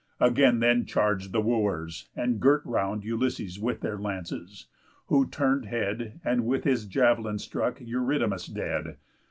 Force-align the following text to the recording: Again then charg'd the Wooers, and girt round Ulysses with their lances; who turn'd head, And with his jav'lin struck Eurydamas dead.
Again 0.19 0.61
then 0.61 0.83
charg'd 0.87 1.31
the 1.31 1.41
Wooers, 1.43 2.09
and 2.15 2.39
girt 2.39 2.63
round 2.65 3.03
Ulysses 3.03 3.59
with 3.59 3.81
their 3.81 3.99
lances; 3.99 4.65
who 5.09 5.29
turn'd 5.29 5.67
head, 5.67 6.19
And 6.25 6.47
with 6.47 6.63
his 6.63 6.87
jav'lin 6.87 7.37
struck 7.37 7.79
Eurydamas 7.79 8.47
dead. 8.47 8.97